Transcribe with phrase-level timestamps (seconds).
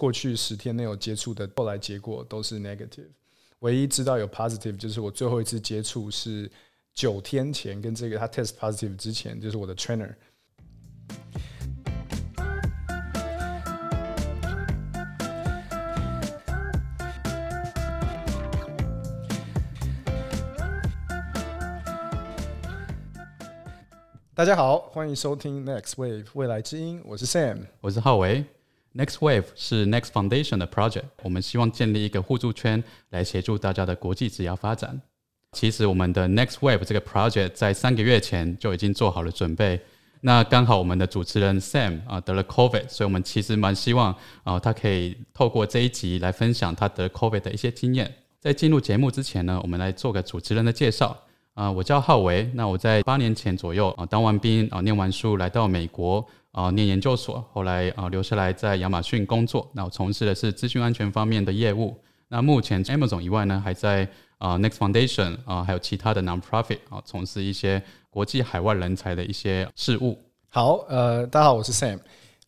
[0.00, 3.10] 过去十天内有接触的，后来结果都是 negative。
[3.58, 6.50] 唯一知道有 positive 就是我最后一次接触是
[6.94, 10.14] 九天前，跟这个他 test positive 之前，就是我的 trainer。
[24.32, 28.46] 大家好，欢迎收听 Next Wave 未来之音，我是 Sam，我是浩维。
[28.94, 35.00] Next Wave 是 Next Foundation 的 project，我们希望建立一个互助圈来协助大家的国际职业发展。
[35.52, 39.80] 其实我们的 Next Wave 这个 project 在三个月前就已经做好了准备。
[40.22, 48.12] 那刚好我们的主持人 Sam 啊得了 COVID，所以我们其实蛮希望啊他可以透过这一集来分享他得 COVID 的一些经验。
[48.38, 51.16] 在进入节目之前呢，我们来做个主持人的介绍。
[51.60, 52.50] 啊，我叫浩维。
[52.54, 59.70] 那我在八年前左右啊，当完兵啊，念完书来到美国啊，念研究所，后来啊留下来在亚马逊工作。
[59.74, 61.94] 那我从事的是资讯安全方面的业务。
[62.28, 70.18] 那目前 Amazon 以外呢，还在啊 Next Foundation 啊，还有其他的 Non-profit 啊，从事一些国际海外人才的一些事务。
[70.48, 71.98] 好，呃，大家好，我是 Sam。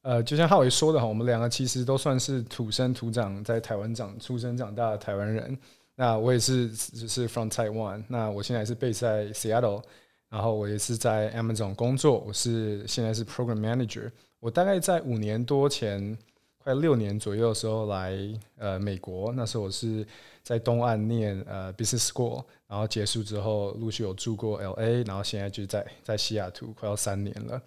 [0.00, 5.58] 呃，就像浩维说的哈，我们两个其实都算是土生土长在台湾长出生长大的台湾人。
[5.94, 9.82] 那我也是就是 from Taiwan，那我现在是 base 在 Seattle，
[10.30, 14.10] 然后我也是在 Amazon 工作，我是现在是 program manager。
[14.40, 16.16] 我大概在五年多前，
[16.56, 18.16] 快六年左右的时候来
[18.56, 20.04] 呃美国，那时候我是
[20.42, 27.62] 在东岸念呃 business school，然后结束之后陆续有住过 LA，然后现在就在在西雅图快要三年了，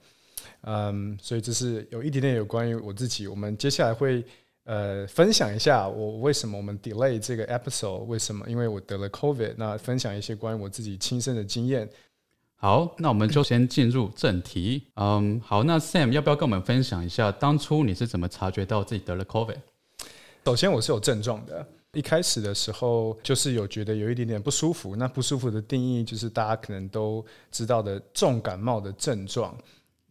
[0.61, 4.25] 嗯，所以这是有一点点有关于我自己，我们接下来会。
[4.65, 7.99] 呃，分享一下我为什么我们 delay 这个 episode？
[8.05, 8.43] 为什么？
[8.49, 9.53] 因为我得了 COVID。
[9.57, 11.87] 那分享一些关于我自己亲身的经验。
[12.55, 14.87] 好，那我们就先进入正题。
[14.95, 19.57] 嗯，好，那 Sam 要不要跟我们分享一下当初你是怎么察觉到自己得了 COVID？
[20.45, 21.63] 首先我是有症状的，
[21.93, 24.95] 一开始的时候就是有觉得有一点点不舒服。
[24.95, 29.55] 那不舒服的定义就是大家可能都知道的重感冒的症状。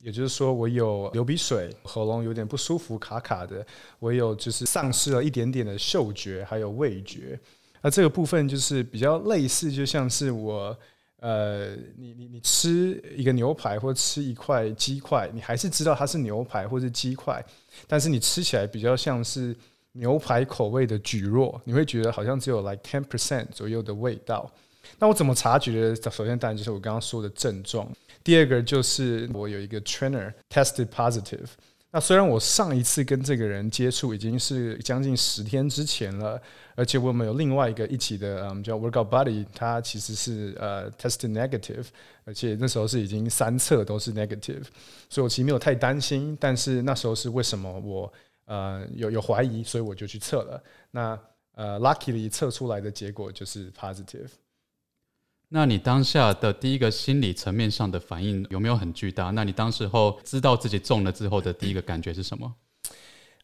[0.04, 3.66] 也就是说，我有流鼻水，喉咙有点不舒服，卡卡的。
[3.98, 7.40] 我有就是丧失了一点点的嗅觉，还有味觉。
[7.80, 10.76] 那这个部分就是比较类似，就像是我
[11.20, 17.42] 呃，你你你吃一个牛排或吃一块鸡块，你还是知道它是牛排或是鸡块，
[17.88, 19.56] 但是你吃起来比较像是
[19.92, 24.50] 牛排口味的蒟蒻，你会觉得好像只有 like ten percent 左右的味道。
[24.98, 26.10] 那我怎么察觉的？
[26.10, 27.88] 首先当然就是我刚刚说的症状。
[28.22, 31.48] 第二个就是我有一个 trainer tested positive。
[31.90, 36.40] 那虽然我上一次跟这个人接触已经是将近十天之前了，
[36.74, 41.84] 而且我们有另外一个一起的，嗯，叫 workout buddy，他其实是呃 tested negative，
[42.24, 44.64] 而且那时候是已经三测都是 negative，
[45.08, 46.36] 所以我其实没有太担心。
[46.40, 48.12] 但是那时候是为什么我
[48.46, 50.60] 呃有有怀疑，所以我就去测了。
[50.90, 51.16] 那
[51.54, 54.30] 呃 luckily 测出来的结果就是 positive。
[55.54, 59.30] 那你当下的第一个心理层面上的反应有没有很巨大？
[59.30, 62.52] 那你当时候知道自己中了之后的第一个感觉是什么？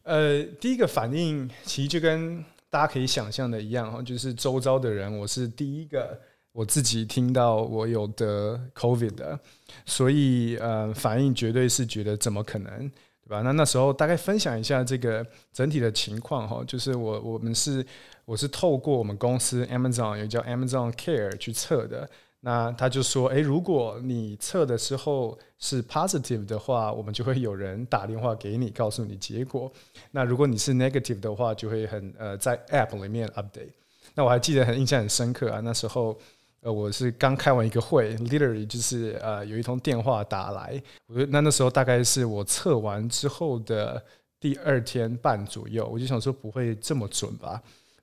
[0.03, 6.19] 呃，第一个反应其实就跟大家可以想象的一样哈，就是周遭的人，我是第一个
[6.51, 9.39] 我自己听到我有得 COVID 的，
[9.85, 12.77] 所以呃，反应绝对是觉得怎么可能，
[13.23, 13.41] 对吧？
[13.41, 17.85] 那那时候大概分享一下这个整体的情况哈，就是我我们是。
[18.25, 22.09] 我是透过我们公司 Amazon 有叫 Amazon Care 去测的，
[22.41, 29.71] 那他就说，诶，如果你测的时候是 positive 的话，我们就会有人打电话给你，告诉你结果。
[30.11, 33.71] 那如果你是 negative 的话，就会很呃在 App 里面 update。
[34.15, 36.17] 那我还记得很印象很深刻啊，那时候
[36.61, 44.03] 呃我是刚开完一个会，literally 就是呃有一通电话打来，我觉得那那时候大概是我测完之后的
[44.39, 47.61] 第二天半左右，我就想说不会这么准吧。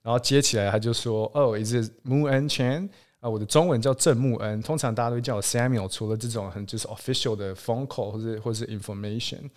[0.09, 2.89] 然后接起来，他就说：“哦，is it Mu N Chen？
[3.21, 5.87] 啊，我的中文叫郑木恩，通常大家都叫我 Samuel。
[5.87, 9.51] 除了这种很就是 official 的 phone call 或者或是 information，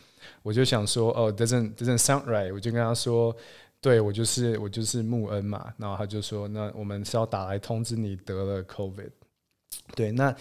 [0.43, 2.53] 我就想说，哦，doesn't doesn't sound right。
[2.53, 3.33] 我就跟他说，
[3.79, 5.73] 对我就是我就是木恩嘛。
[5.77, 9.11] 然后他就说，那我们是要打来通知你得了 COVID。”
[9.95, 10.35] 对，那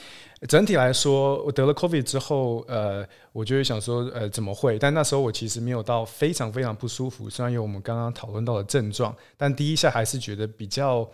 [0.48, 4.78] 整体来说，我得了 COVID 之后，呃，我就会想说，呃，怎么会？
[4.78, 11.08] 但那时候我其实没有到非常非常不舒服，虽然有我们刚刚讨论到的症状，但第一下还是觉得比较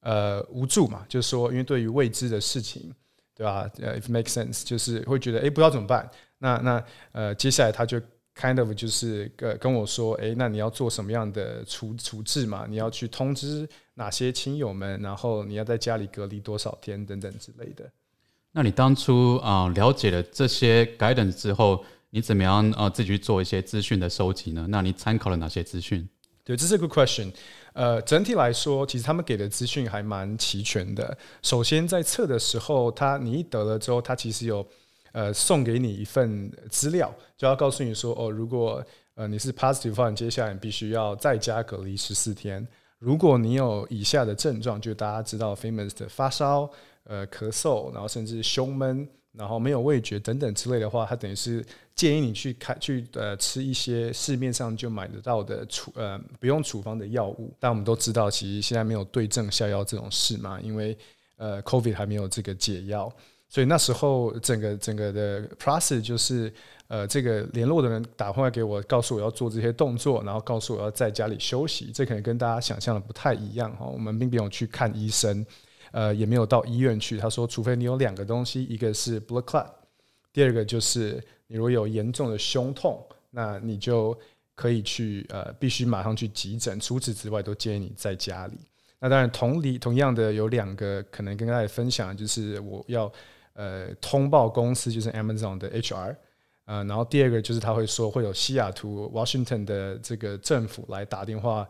[0.00, 2.92] 呃无助嘛，就是说，因为对于未知的事情，
[3.34, 3.68] 对吧？
[3.80, 6.10] 呃，if make sense，就是会觉得，哎，不知道怎么办。
[6.38, 8.00] 那那呃，接下来他就。
[8.36, 12.66] Kind of 就是跟跟我说，哎，那你要做什么样的处处置嘛？
[12.68, 15.00] 你要去通知哪些亲友们？
[15.00, 17.90] 然后你要在家里隔离多少天等等之类的。
[18.52, 24.66] 那你当初啊了解了这些 guidance 之后，你怎么样啊自己去做一些资讯的收集呢？
[24.68, 26.08] 那你参考了哪些资讯？
[26.44, 27.32] 对，这是个 question。
[27.72, 31.16] 呃，整体来说，其实他们给的资讯还蛮齐全的。
[31.42, 34.64] 首先，在测的时候，他你一得了之后，他其实有
[35.14, 38.84] 呃送给你一份资料，就要告诉你说，哦，如果
[39.14, 42.68] 呃你是 positive，接下来你必须要再加隔离十四天。
[42.98, 46.68] 如果你有以下的症状，就大家知道 famous 的发烧、
[47.04, 49.08] 呃咳嗽，然后甚至胸闷。
[49.36, 51.60] 然后没有味觉等等之类的话，它等于是
[51.96, 57.52] 建议你去开去呃吃一些市面上就买得到的处呃不用处方的药物。
[57.58, 60.96] 但我们都知道，其实现在没有对症下药这种事嘛，因为
[61.36, 63.12] 呃 COVID 还没有这个解药，
[63.54, 66.52] 所以那时候整个整个的 process 就是
[66.88, 71.92] 呃这个联络的人打电话给我，告诉我要做这些动作，然后告诉我要在家里休息。
[71.94, 75.46] 这可能跟大家想象的不太一样哈，我们并没有去看医生。
[75.92, 77.16] 呃，也没有到医院去。
[77.16, 79.68] 他说，除非你有两个东西，一个是 blood clot，
[80.32, 84.18] 第二个就是你如果有严重的胸痛，那你就
[84.56, 86.80] 可以去呃，必须马上去急诊。
[86.80, 88.58] 除此之外，都建议你在家里。
[88.98, 93.12] 那当然，同理同样的有两个可能跟大家分享，就是我要
[93.54, 96.16] 呃通报公司，就是 Amazon 的 HR，
[96.66, 101.66] 呃，然后第二个就是他会说会有西雅图 Washington 的这个政府来打电话。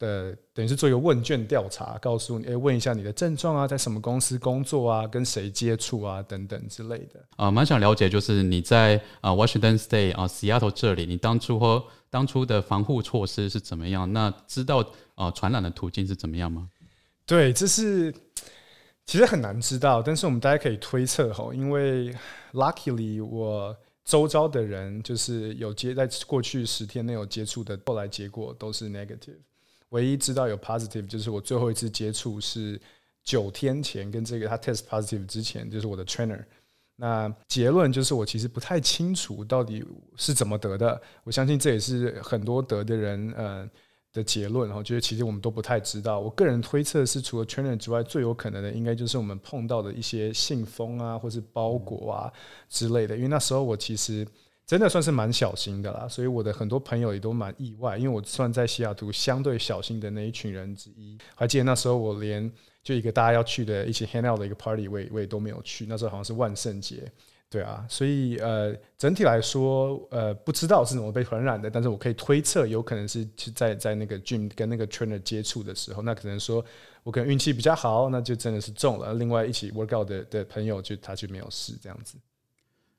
[0.00, 7.20] 的等于是做一个问卷调查，告诉你，哎，问一下你的症状啊，在什么公司工作啊，跟谁接触啊，等等之类的。
[7.34, 14.12] 啊，蛮想了解，就是你在啊 Washington State 啊 Seattle 这里，你当初和当初的防护措施是怎么样？
[14.12, 14.86] 那知道
[15.16, 16.68] 啊传染的途径是怎么样吗？
[17.26, 18.14] 对，这是
[19.08, 22.14] 其实很难知道，但是我们大家可以推测哈，因为
[22.52, 23.74] luckily 我
[24.04, 29.38] 周遭的人就是有接在过去十天内有接触的，后来结果都是 negative。
[29.88, 32.78] 唯一知道有 positive 就是我最后一次接触是
[33.24, 36.44] 九天前，跟这个他 test positive 之前，就是我的 trainer。
[36.96, 39.82] 那结论就是我其实不太清楚到底
[40.16, 41.00] 是怎么得的。
[41.24, 43.66] 我相信这也是很多得的人呃
[44.12, 44.68] 的结论。
[44.68, 46.20] 然后觉得其实我们都不太知道。
[46.20, 52.32] 我个人推测是除了 trainer 之外，最有可能的应该就是我们碰到的一些信封啊，或是包裹啊
[52.68, 53.16] 之类的。
[53.16, 54.26] 因为那时候我其实。
[54.68, 61.16] 真的算是蛮小心的啦，所以我的很多朋友也都蛮意外，因为我算在西雅图相对小心的那一群人之一。
[61.34, 62.52] 还记得那时候我连
[62.82, 65.86] 就一个大家要去的一起 hang out 的一个 party，我也我也都没有去。
[65.88, 67.10] 那时候好像是万圣节，
[67.50, 76.62] 对啊，所以呃整体来说呃不知道是怎么被传染的，但是我可以推测有可能是在在那个 gym 跟那个 trainer 接触的时候，那可能说
[77.02, 79.14] 我可能运气比较好，那就真的是中了。
[79.14, 82.18] 另外一起 workout 的的朋友就他就没有事这样子。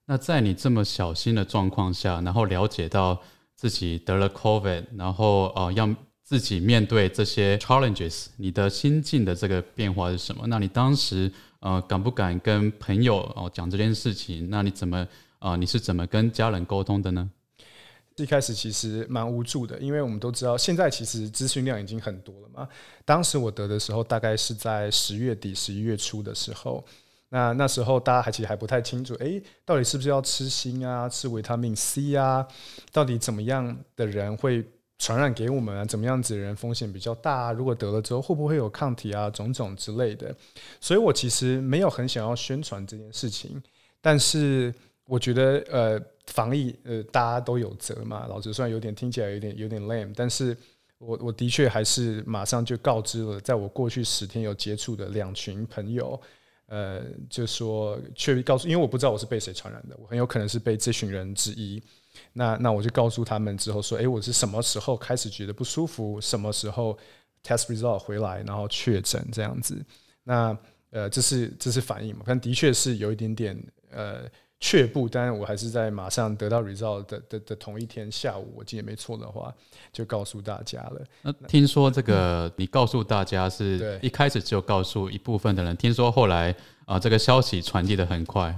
[0.06, 3.22] 那在你这么小心的状况下，然后了解到
[3.54, 5.88] 自己得了 COVID，然后呃要
[6.24, 10.48] 自己面对这些 challenges，你的心境的这个变化是什么？
[10.48, 14.50] 那你当时呃敢不敢跟朋友哦讲这件事情？
[14.50, 15.08] 那你怎么
[15.40, 15.56] 啊？
[15.56, 17.30] 你是怎么跟家人沟通的呢？
[18.18, 22.68] 一开始其实蛮无助的，因为我们都知道现在其实资讯量已经很多了嘛。
[23.06, 26.86] 当时我得的时候，大概是在十月底、十一月初的时候。
[27.32, 32.46] 那那时候大家还其实还不太清楚，哎，到底是不是要吃锌啊，吃维他命 C 啊？
[32.92, 34.68] 到底怎么样的人会
[35.00, 35.86] 传染给我们啊？
[35.86, 37.52] 怎么样子人风险比较大？
[37.54, 39.30] 如果得了之后会不会有抗体啊？
[39.30, 40.36] 种种之类的。
[40.80, 43.62] 所以我其实没有很想要宣传这件事情，
[44.02, 44.74] 但是
[45.06, 48.28] 我觉得呃，防疫呃大家都有责嘛。
[48.28, 50.56] 老实说，有点听起来有点有点 lame，但是
[50.98, 56.22] 我我的确还是马上就告知了，在我过去十天有接触的两群朋友。
[56.70, 61.84] 呃，就说确告诉，因为我不知道我是被谁传染的，我很有可能是被这群人之一。
[62.32, 66.98] 那那我就告诉他们之后说，哎，我是什么时候开始觉得不舒服，什么时候
[67.44, 69.84] test result 回来，然后确诊这样子。
[70.24, 70.58] 那
[70.92, 72.24] 呃，这是这是反应嘛？
[72.26, 74.30] 但的确是有一点点呃。
[74.62, 79.54] 却步，当然我还是在马上得到 result 的的的同一天下午，我记得没错的话，
[79.94, 81.02] 就告诉大家了。
[81.22, 86.54] 那听说这个你告诉大家是一开始只有告诉一部分的人，听说后来
[86.86, 88.54] 啊这个消息传递的很快。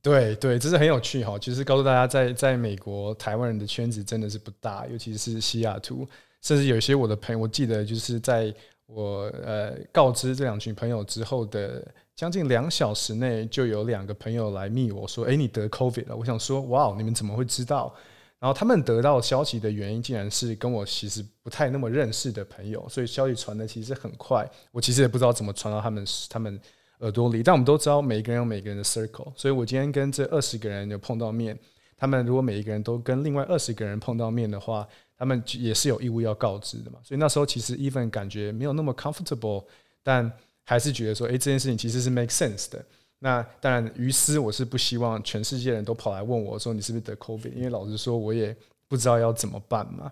[0.00, 1.38] 对对，这是很有趣哈。
[1.38, 6.08] 其实告诉大家，在在美国台湾人的圈子真的是不大，尤其是西雅图，
[6.40, 8.54] 甚至有些我的朋友，我记得就是在
[8.86, 11.86] 我呃告知这两群朋友之后的。
[12.20, 17.90] 将近两小时内，就有两个朋友来密我说：“哎，你得 COVID 了。”我想说：“哇，你们怎么会知道？”
[18.38, 24.46] 然后他们得到消息的原因，竟然是跟我其实不太那么认识的朋友，所以消息传的其实很快。
[24.70, 26.60] 我其实也不知道怎么传到他们他们
[26.98, 27.42] 耳朵里。
[27.42, 31.58] 但我们都知道，每一个人有每个人的 circle，所以我今天跟这二十个人有碰到面。
[31.96, 34.86] 他们如果每一个人都跟另外二十个人碰到面的话，
[35.16, 36.98] 他们也是有义务要告知的嘛。
[37.02, 39.64] 所以那时候其实 even 感觉没有那么 comfortable，
[40.02, 40.30] 但。
[40.64, 42.84] 还是觉得说，哎，这件事情其实是 make sense 的。
[43.18, 47.52] 那当然，于私我是不希望全世界人都跑来问我说，你是不是得 COVID？
[47.52, 48.56] 因为老实说，我也
[48.88, 50.10] 不知道要怎么办嘛。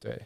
[0.00, 0.20] 对。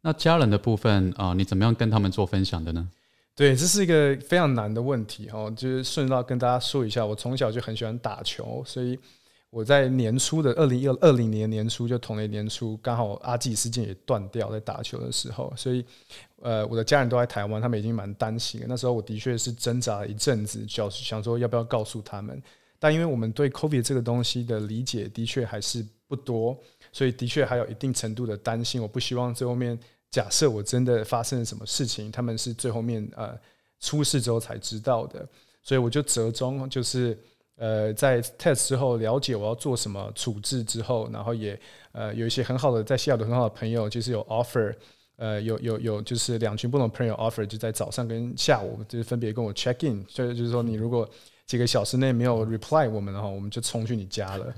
[0.00, 2.88] 那家人的部分啊、你怎么样跟他们做分享的呢？
[3.34, 8.98] 对，这是一个非常难的问题哦，就是顺道跟大家说一下，我从小就很喜欢打球，所以
[9.52, 15.84] 我在年初的二零一二零年年初就同年年初，刚好阿基事件也断掉，在打球的时候，所以
[16.40, 18.64] 呃，我的家人都在台湾，他们已经蛮担心。
[18.66, 22.42] 那时候我的确是挣扎了一阵子，想想说要不要告诉他们，
[22.78, 26.58] 但因为我们对 COVID 这个东西的理解的确还是不多，
[26.90, 28.80] 所以的确还有一定程度的担心。
[28.80, 29.78] 我不希望最后面
[30.10, 33.38] 假设我真的发生了什么事情，他们是最后面呃
[33.80, 35.28] 出事之后才知道的，
[35.62, 37.18] 所以我就折中就是。
[37.56, 41.58] 呃，在 test 之后了解我要做什么处置之后，然后也
[41.92, 44.74] 呃有一些很好的在西雅图很好的朋友，就是有 offer，
[45.16, 51.08] 呃有有有就是两群不同朋友 offer，就在早上跟下午就是分别跟我 check in，所以就是说你如果
[51.46, 54.52] 几个小时内没有 reply 我们的话，我们就冲去你家了。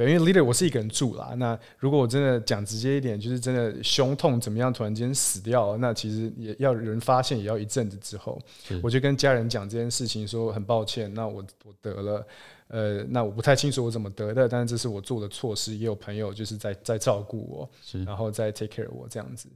[0.00, 1.34] 对，因为 leader 我是一个人住啦。
[1.36, 8.40] 那如果我真的讲直接一点，就是真的胸痛怎么样，突然间死掉了，那其实也要人发现，也要一阵子之后。
[8.82, 12.26] 我就跟家人讲这件事情，说很抱歉，那我我得了，
[12.68, 19.50] 呃，那我不太清楚我怎么得的，但是这是我做的错事，也有朋友就是在在照顾我，是然后再 take care 我这样子。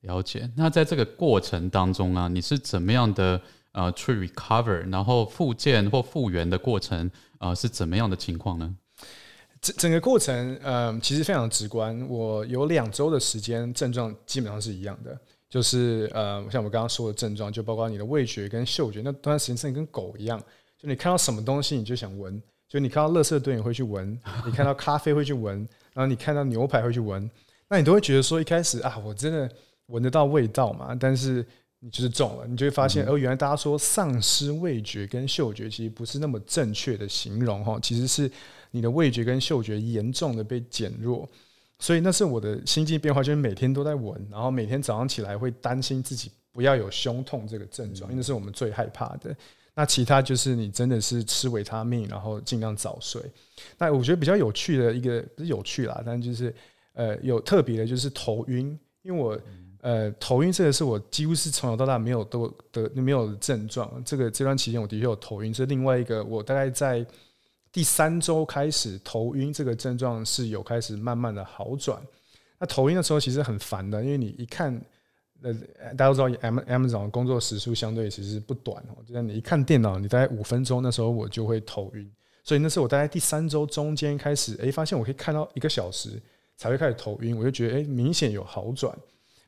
[0.00, 0.50] 了解。
[0.56, 3.40] 那在这个过程当中啊，你是怎么样的
[3.70, 8.74] 呃去 recover，然后复健或复原的过程呃是怎么样的情况呢？
[9.60, 12.00] 整整个过程，嗯，其实非常直观。
[12.08, 20.38] 我有两周的时间，症状基本上是一样的，就是呃，像我刚刚说的症状，就包括你的味觉跟嗅觉，那段时间真的跟狗一样，
[20.78, 25.56] 就你看到什么东西你就想闻，就你看到垃圾堆你会去闻，你看到咖啡会去闻，
[25.92, 27.28] 然后你看到牛排会去闻，
[27.68, 29.50] 那你都会觉得说一开始啊，我真的
[29.86, 31.44] 闻得到味道嘛，但是
[31.80, 38.30] 你就是中了，你就会发现，哦，原来大家说丧失味觉跟嗅觉其实不是那么正确的形容哈，其实是
[38.70, 41.28] 你的味觉跟嗅觉严重的被减弱，
[41.78, 49.34] 所以那是我的心境变化，就是每天都在闻，然后每天早上起来会担心自己不要有胸痛这个症状，因为那是我们最害怕的。
[49.74, 53.22] 那其他就是你真的是吃维他命，然后尽量早睡。
[53.78, 56.52] 那我觉得比较有趣的一个不是有趣啦，但就是
[56.94, 59.38] 呃有特别的就是头晕，因为我
[59.80, 64.02] 呃头晕这个是我几乎是从小到大没有都得没有症状。
[64.04, 67.06] 这个这段期间我的确有头晕，这另外一个我大概在
[67.72, 72.00] 第三周开始头晕这个症状是有开始慢慢的好转。
[72.58, 74.80] 那头晕的时候其实很烦的，因为你一看。
[75.40, 75.54] 呃，
[75.96, 78.98] 大家都知道，M Amazon 的工作时数相对其实不短哦。
[79.06, 82.12] 就像你一看电脑，你大概五分钟，那时候我就会头晕。
[82.42, 86.20] 所以那是我大概第三周中间开始，诶，发现我可以看到一个小时
[86.56, 88.92] 才会开始头晕，我就觉得诶，明显有好转，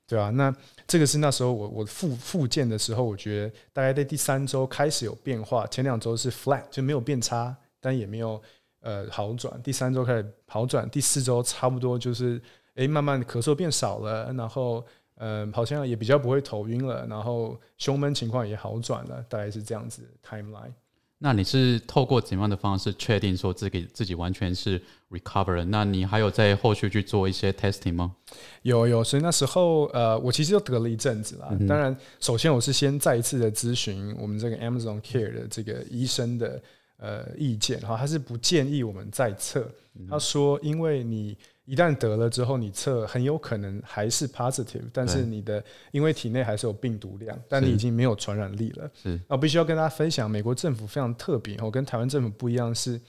[0.06, 0.54] 对吧、那
[0.86, 8.40] 这个是那时候我我复复健的时候，我觉得大概在第三周开始有变化，前两周是 flat 就没有变差，但也没有
[8.80, 9.60] 呃好转。
[9.62, 12.40] 第三周开始好转，第四周差不多就是
[12.74, 14.84] 诶，慢慢咳嗽变少了，然后。
[15.22, 20.72] 嗯，好像也比较不会头晕了，然后胸闷情况也好转了，大概是这样子 timeline。
[21.18, 25.64] 那你是透过怎么样的方式确定说自己自己完全是 recover 了？
[25.66, 28.16] 那你还有在后续去做一些 testing 吗？
[28.62, 31.54] 有有，所以那时候呃，我其实就得了一阵子啦。
[31.68, 36.62] 当然，首先我是先再一次的咨询我们这个 Amazon Care 的这个医生的
[37.00, 39.68] 呃意见哈，他是不建议我们再测，
[40.08, 41.36] 他说因为你。
[41.66, 48.90] 一旦得了之后，你测很有可能还是 positive，但是你的因为体内还是有病毒量，但你已经没有传染力了。
[49.00, 53.00] 是，我必须要跟大家分享，美国政府非常特别，我跟台湾政府不一样，是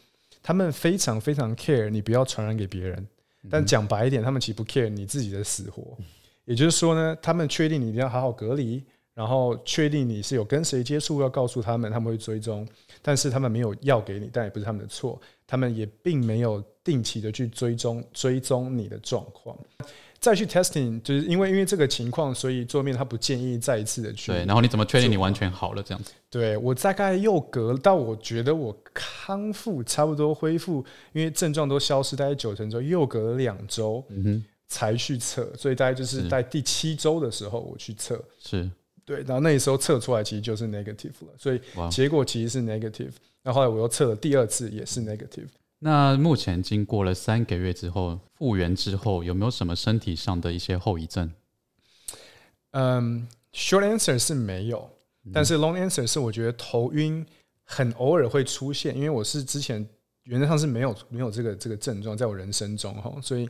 [0.43, 3.07] 他们非常非常 care 你不要传染给别人，
[3.49, 5.97] 但讲白一点，他们其实不 care 你自己的死活。
[6.45, 8.83] 也就是说呢，他们确定你一定要好好隔离，
[9.13, 12.67] 然后确定你是有跟谁接触，要告诉他们，他们会追踪，
[13.01, 16.63] 但是他们没有药给你，但也不是他们的错，他们也并没有。
[16.83, 19.55] 定期的去追踪追踪你的状况，
[20.19, 24.31] 再去 testing，就是因为因为这个情况，所以桌面他不建议再一次的去。
[24.31, 25.83] 对，然后你怎么确定你完全好了？
[25.83, 26.11] 这样子？
[26.31, 38.67] 对我大概又隔到我觉得我康复差不多恢复，因为症状都消失，大概九成之后又隔了两周，嗯哼，才去测，所以大概就是在第七周的时候我去测，是
[39.11, 41.59] 对，然后那时候测出来其实就是 negative 了，所以
[41.91, 43.11] 结果其实是 negative，
[43.43, 45.49] 那后来我又测了第二次也是 negative。
[45.79, 51.29] 那目前经过了三个月之后复原之后，有没有什么身体上的一些后遗症？
[52.71, 54.89] 嗯，short answer 是没有，
[55.33, 57.25] 但是 long answer 是我觉得头晕
[57.65, 59.85] 很偶尔会出现，因为我是之前
[60.23, 63.49] 原则上是没有没有这个这个症状在我人生中哈，所以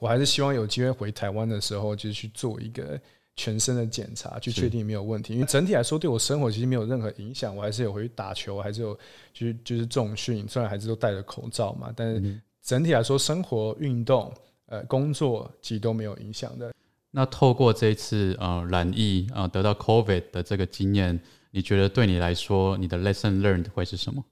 [0.00, 3.00] 我还是希望有机会回台湾的时候就去做一个。
[3.36, 8.98] 全身的检查去确定没有问题，因为整体来说对我生活其实没有任何影响，我还是有回去打球，还是有
[9.32, 14.32] 就是就是重训，虽然还是都戴着口罩嘛，但是整体来说生活、运动、
[14.66, 16.72] 呃工作其实都没有影响的。
[17.10, 24.24] 那透过这一次呃染疫呃得到 COVID 的这个经验，你觉得对你来说，你的 lesson learned 会是什么？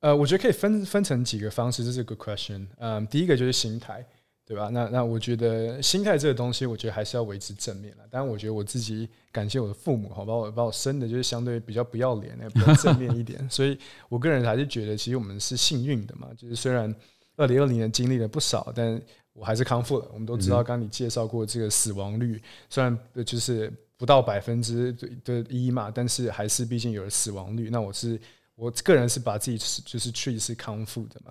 [0.00, 2.66] 呃，我觉得可以分分成几个方式，这是 good question。
[2.78, 4.06] 嗯，第一个就是心态，
[4.48, 4.70] 对吧？
[4.72, 8.04] 那那我觉得心态这个东西，我觉得还是要维持正面了。
[8.10, 13.38] 当然，我觉得我自己感谢我的父母，好把我把我生的就是相对比较不要脸，比较正面一点。
[13.50, 13.78] 所以
[14.08, 16.28] 我个人还是觉得，其实我们是幸运的嘛。
[16.34, 16.94] 就是虽然
[17.36, 18.98] 二零二零年经历了不少，但
[19.34, 20.08] 我还是康复了。
[20.14, 27.68] 我们都知道，刚刚你介绍过这个死亡率，虽然就是不到百分之的一嘛，但是还是毕竟有了死亡率。
[27.70, 28.18] 那我是。
[28.60, 31.30] 我个人是把自己就是去是康复的嘛。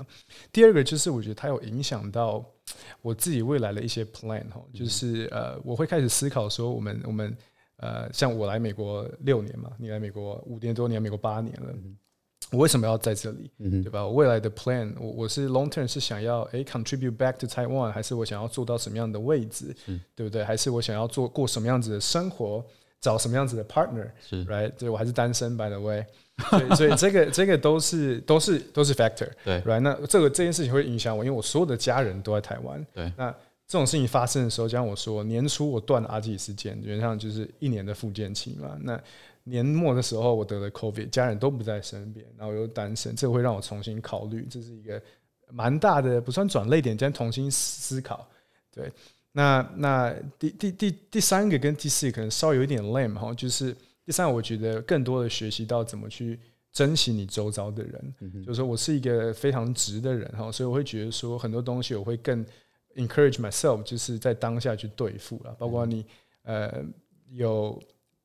[0.49, 2.41] 第二个就是我觉得它有影响到
[3.01, 7.35] 我自己未来的一些 plan 哈，就是呃我会开始思考说我们我们
[7.77, 11.73] 呃像我来美国六年嘛，你来美国五年多，你来美国八年了，
[12.51, 13.51] 我为什么要在这里？
[13.83, 14.05] 对吧？
[14.05, 19.75] 我未来的 plan 我我是 long term 是想要诶 contribute back to Taiwan，还是我想要做到什么样的位置？
[20.15, 20.43] 对不对？
[20.43, 22.65] 还是我想要做过什么样子的生活？
[22.99, 24.09] 找什么样子的 partner？
[24.19, 24.71] 是 right？
[24.77, 26.05] 对我还是单身，by the way。
[26.51, 29.79] 所以，所以这个这个都是都是都是 factor，对，right？
[29.79, 33.11] 那这个这件事情会影响我，因为我所有的家人都在台湾，对。
[33.17, 33.31] 那
[33.67, 38.77] 这种事情发生的时候，就像我说，年初我断了阿基里斯腱，原上就是一年的复健期嘛。
[38.81, 39.01] 那
[39.43, 45.01] 年末的时候，我得了 COVID，家人都不在身边，然后又单身，这会让我重新考虑，这是一个
[45.49, 48.29] 蛮大的，不算转泪点，但重新思考。
[48.71, 48.91] 对，
[49.37, 53.75] 那那第第第第三个跟第四个可能稍微有一点 lame 哈，就是。
[54.07, 56.39] 第三，我觉得更多的学习到怎么去
[56.71, 62.45] 珍惜你周遭的人，就是说我是一个非常直的人哈，所以我会觉得说很多东西我会更
[62.95, 65.53] encourage myself，就是在当下去对付了。
[65.59, 66.05] 包括你
[66.43, 66.81] 呃
[67.31, 67.77] 有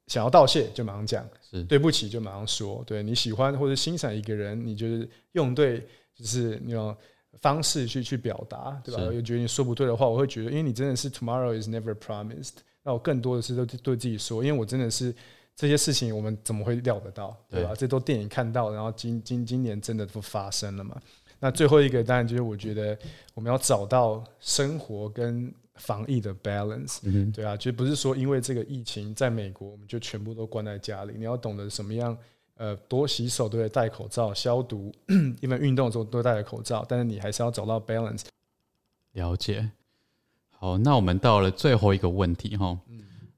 [0.07, 1.29] 想要道谢就马上讲，
[1.67, 6.97] 对不起就马上说，对你喜欢或者欣赏一个人，你就是用对就是那种
[7.41, 9.03] 方式去去表达，对吧？
[9.05, 15.15] 又觉得你说不对的话，我会觉得，因为你真的是 tomorrow is never promised，那我更多的是都对自己说，因为我真的是。
[15.55, 17.75] 这些事情我们怎么会料得到，对吧？
[17.77, 20.99] 这都电影看到，然后今今今年真的都发生了嘛？
[21.39, 22.99] 那最后一个当然就是我觉得
[23.35, 27.01] 我们要找到生活跟防疫的 balance，
[27.35, 32.17] 对啊，就不是说因为这个疫情在美国我们就全部都关在家里，你要懂得什么样，
[32.57, 34.95] 呃，多洗手，对，戴口罩，消毒，
[35.41, 38.25] 因为运动的时候都戴着口罩，但是你还是要找到 balance。
[39.13, 39.71] 了解。
[40.51, 42.79] 好，那我们到了最后一个问题哈。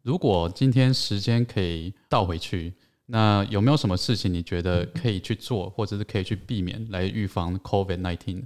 [0.02, 2.74] 如果今天时间可以倒回去，
[3.06, 8.42] 那有没有什么事情你觉得可以去做，或者是可以去避免来预防 COVID nineteen？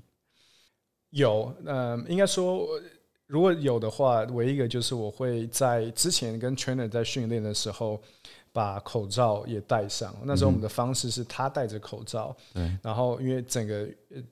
[1.11, 2.69] 有，呃，应该说，
[3.27, 8.01] 如果有的话，唯一一个就是我会在之前跟 trainer 在训练的时候。
[8.53, 10.15] 把口罩也戴上。
[10.25, 12.79] 那时候我们的方式是他戴着口罩，对。
[12.83, 13.89] 然后因为整个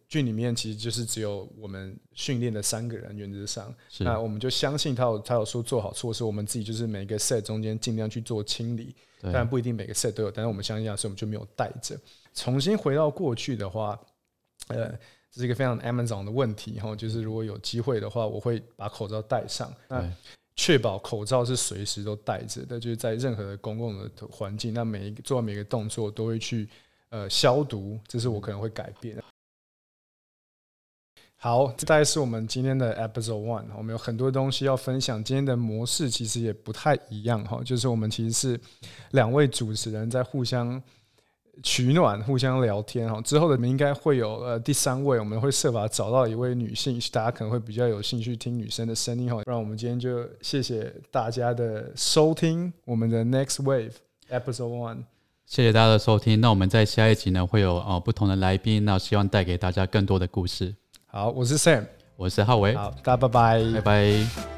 [0.09, 8.95] 剧里面其实就是只有我们训练的三个人，原则上，那我们就相信他有他有说做好措施，我们自己就是每个 set 中间尽量去做清理。
[9.23, 11.99] 当然不一定每个 set 都有，但是我们相信啊，所以我们就没有带着。
[12.35, 13.99] 重新回到过去的话，
[14.69, 14.91] 呃，
[15.33, 19.73] 这是一个非常 Amazon 的问题哈，就是如果有机会的话，我会把口罩戴上。
[19.89, 20.05] 那
[20.57, 26.69] 确保口罩是随时都戴着的，就是在任何的公共的环境，那每一个做每个动作都会去
[27.11, 29.23] 呃消毒，这是我可能会改变。
[31.37, 35.23] 好，这大概是我们今天的 episode one，我们有很多东西要分享。
[35.23, 38.61] 今天的模式其实也不太一样哈，就是我们其实是
[39.11, 40.83] 两位主持人在互相。
[41.63, 43.21] 取暖，互相聊天哈。
[43.23, 49.43] 之后的应该会有呃第三位，我们会设法找到一位女性，大家可能会比较有兴趣听女生的声音哈。
[49.43, 53.93] 不然我们今天就谢谢大家的收听，我们的 Next Wave
[54.31, 55.05] Episode One，
[55.47, 56.41] 谢谢大家的收听。
[56.41, 60.75] 那我们在下一集呢会有哦不同的来宾，那希望带给大家更多的故事。
[61.07, 64.56] 好，我是 Sam，我是浩维，好，大家拜拜，拜拜。